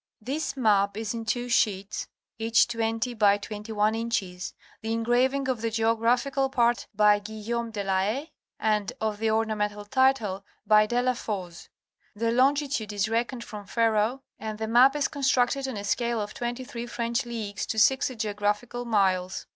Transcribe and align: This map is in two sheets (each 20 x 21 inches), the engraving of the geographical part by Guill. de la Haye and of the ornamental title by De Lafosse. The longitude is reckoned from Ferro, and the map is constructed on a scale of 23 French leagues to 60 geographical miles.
This 0.19 0.57
map 0.57 0.97
is 0.97 1.13
in 1.13 1.25
two 1.25 1.47
sheets 1.47 2.07
(each 2.39 2.67
20 2.69 3.15
x 3.21 3.47
21 3.47 3.93
inches), 3.93 4.55
the 4.81 4.93
engraving 4.93 5.47
of 5.47 5.61
the 5.61 5.69
geographical 5.69 6.49
part 6.49 6.87
by 6.95 7.19
Guill. 7.19 7.71
de 7.71 7.83
la 7.83 7.99
Haye 7.99 8.31
and 8.59 8.93
of 8.99 9.19
the 9.19 9.29
ornamental 9.29 9.85
title 9.85 10.43
by 10.65 10.87
De 10.87 11.03
Lafosse. 11.03 11.69
The 12.15 12.31
longitude 12.31 12.91
is 12.91 13.09
reckoned 13.09 13.43
from 13.43 13.67
Ferro, 13.67 14.23
and 14.39 14.57
the 14.57 14.67
map 14.67 14.95
is 14.95 15.07
constructed 15.07 15.67
on 15.67 15.77
a 15.77 15.83
scale 15.83 16.19
of 16.19 16.33
23 16.33 16.87
French 16.87 17.23
leagues 17.23 17.67
to 17.67 17.77
60 17.77 18.15
geographical 18.15 18.85
miles. 18.85 19.45